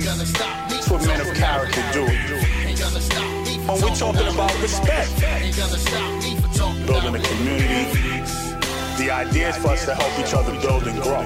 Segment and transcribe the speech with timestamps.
[0.00, 2.04] things gonna stop me that's what men of character do.
[2.06, 6.58] Ain't gonna stop me for When we're talking about respect, Ain't gonna stop me for
[6.58, 8.22] talking building a community,
[8.98, 11.24] the idea is for us to help each other build and grow.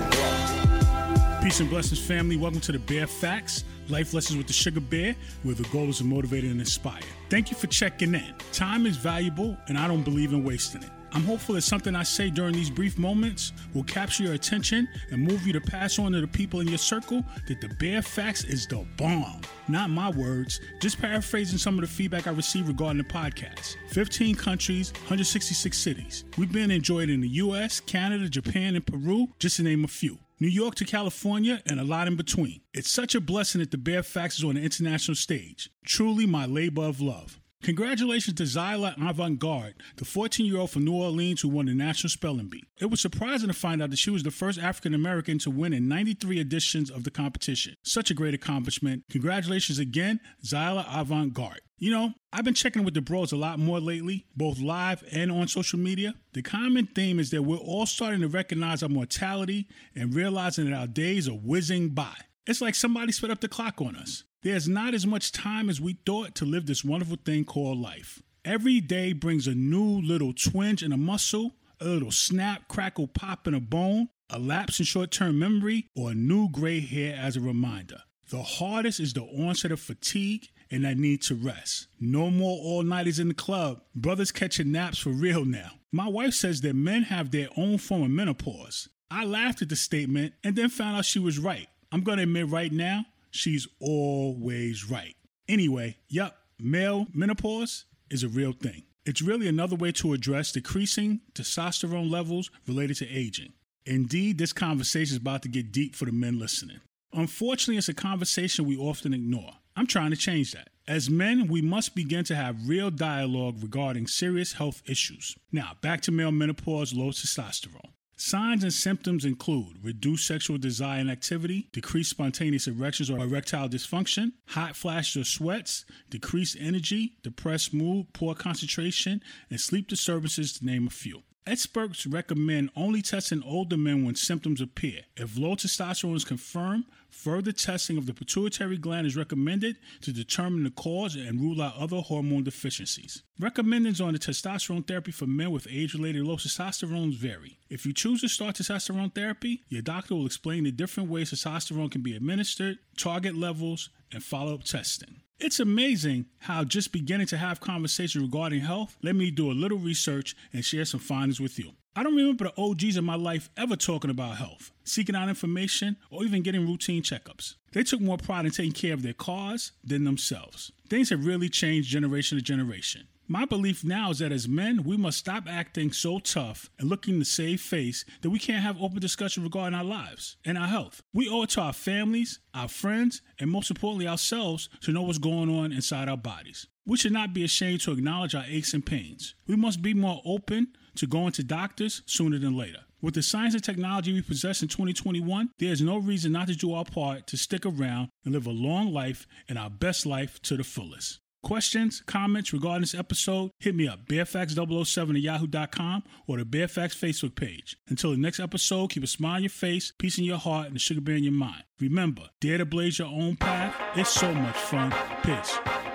[1.42, 2.36] Peace and blessings, family.
[2.36, 5.98] Welcome to the Bear Facts, Life Lessons with the Sugar Bear, where the goal is
[5.98, 7.00] to motivate and inspire.
[7.30, 8.34] Thank you for checking in.
[8.52, 10.90] Time is valuable, and I don't believe in wasting it.
[11.14, 15.22] I'm hopeful that something I say during these brief moments will capture your attention and
[15.22, 18.44] move you to pass on to the people in your circle that the Bear Facts
[18.44, 19.42] is the bomb.
[19.68, 23.76] Not my words, just paraphrasing some of the feedback I received regarding the podcast.
[23.90, 26.24] 15 countries, 166 cities.
[26.38, 30.18] We've been enjoyed in the US, Canada, Japan, and Peru, just to name a few.
[30.40, 32.62] New York to California, and a lot in between.
[32.74, 35.70] It's such a blessing that the Bear Facts is on the international stage.
[35.84, 37.38] Truly my labor of love.
[37.62, 41.74] Congratulations to Zaila Avant Garde, the 14 year old from New Orleans who won the
[41.74, 42.64] National Spelling Bee.
[42.80, 45.72] It was surprising to find out that she was the first African American to win
[45.72, 47.76] in 93 editions of the competition.
[47.84, 49.04] Such a great accomplishment.
[49.12, 51.60] Congratulations again, Zaila Avant Garde.
[51.78, 55.30] You know, I've been checking with the bros a lot more lately, both live and
[55.30, 56.14] on social media.
[56.32, 60.76] The common theme is that we're all starting to recognize our mortality and realizing that
[60.76, 62.14] our days are whizzing by.
[62.44, 64.24] It's like somebody sped up the clock on us.
[64.42, 68.22] There's not as much time as we thought to live this wonderful thing called life.
[68.44, 73.46] Every day brings a new little twinge in a muscle, a little snap, crackle, pop
[73.46, 77.36] in a bone, a lapse in short term memory, or a new gray hair as
[77.36, 77.98] a reminder.
[78.30, 81.86] The hardest is the onset of fatigue and that need to rest.
[82.00, 83.82] No more all nighters in the club.
[83.94, 85.72] Brothers catching naps for real now.
[85.92, 88.88] My wife says that men have their own form of menopause.
[89.08, 91.68] I laughed at the statement and then found out she was right.
[91.92, 95.16] I'm gonna admit right now, she's always right.
[95.48, 98.84] Anyway, yup, male menopause is a real thing.
[99.04, 103.52] It's really another way to address decreasing testosterone levels related to aging.
[103.84, 106.78] Indeed, this conversation is about to get deep for the men listening.
[107.12, 109.54] Unfortunately, it's a conversation we often ignore.
[109.74, 110.68] I'm trying to change that.
[110.86, 115.36] As men, we must begin to have real dialogue regarding serious health issues.
[115.50, 117.90] Now, back to male menopause, low testosterone.
[118.24, 124.30] Signs and symptoms include reduced sexual desire and activity, decreased spontaneous erections or erectile dysfunction,
[124.46, 130.86] hot flashes or sweats, decreased energy, depressed mood, poor concentration, and sleep disturbances, to name
[130.86, 131.24] a few.
[131.44, 135.00] Experts recommend only testing older men when symptoms appear.
[135.16, 140.62] If low testosterone is confirmed, further testing of the pituitary gland is recommended to determine
[140.62, 143.24] the cause and rule out other hormone deficiencies.
[143.40, 147.58] Recommendations on the testosterone therapy for men with age related low testosterone vary.
[147.68, 151.90] If you choose to start testosterone therapy, your doctor will explain the different ways testosterone
[151.90, 155.22] can be administered, target levels, and follow up testing.
[155.44, 159.76] It's amazing how just beginning to have conversations regarding health let me do a little
[159.76, 161.72] research and share some findings with you.
[161.96, 165.96] I don't remember the OGs in my life ever talking about health, seeking out information,
[166.12, 167.56] or even getting routine checkups.
[167.72, 170.70] They took more pride in taking care of their cars than themselves.
[170.88, 173.08] Things have really changed generation to generation.
[173.32, 177.18] My belief now is that as men, we must stop acting so tough and looking
[177.18, 181.02] to save face that we can't have open discussion regarding our lives and our health.
[181.14, 185.16] We owe it to our families, our friends, and most importantly, ourselves to know what's
[185.16, 186.66] going on inside our bodies.
[186.84, 189.34] We should not be ashamed to acknowledge our aches and pains.
[189.46, 192.80] We must be more open to going to doctors sooner than later.
[193.00, 196.54] With the science and technology we possess in 2021, there is no reason not to
[196.54, 200.38] do our part to stick around and live a long life and our best life
[200.42, 201.20] to the fullest.
[201.42, 206.94] Questions, comments regarding this episode, hit me up, bearfacts007 at yahoo.com or the Bear Facts
[206.94, 207.76] Facebook page.
[207.88, 210.76] Until the next episode, keep a smile on your face, peace in your heart, and
[210.76, 211.64] a sugar bear in your mind.
[211.80, 213.74] Remember, dare to blaze your own path.
[213.96, 214.94] It's so much fun.
[215.24, 215.91] Peace.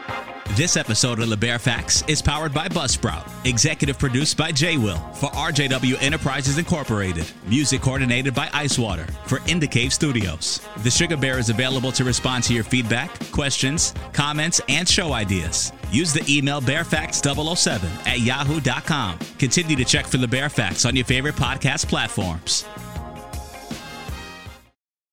[0.57, 4.98] This episode of the Bear Facts is powered by Buzzsprout, executive produced by J Will
[5.13, 10.68] for RJW Enterprises Incorporated, music coordinated by Icewater for Indicave Studios.
[10.77, 15.74] The Sugar Bear is available to respond to your feedback, questions, comments, and show ideas.
[15.92, 19.19] Use the email bearfacts007 at yahoo.com.
[19.38, 22.65] Continue to check for the Bear Facts on your favorite podcast platforms.